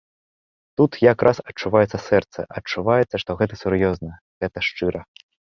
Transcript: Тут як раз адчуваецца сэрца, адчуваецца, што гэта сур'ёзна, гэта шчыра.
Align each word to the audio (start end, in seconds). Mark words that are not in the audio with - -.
Тут 0.79 0.91
як 1.11 1.25
раз 1.27 1.37
адчуваецца 1.51 1.99
сэрца, 2.07 2.47
адчуваецца, 2.61 3.15
што 3.25 3.31
гэта 3.43 3.61
сур'ёзна, 3.63 4.11
гэта 4.47 4.57
шчыра. 4.71 4.99